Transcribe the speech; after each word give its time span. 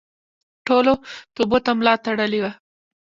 ټولو 0.67 0.93
توبو 1.35 1.57
ته 1.65 1.71
ملا 1.77 1.93
تړلې 2.05 2.39
وه. 2.43 2.51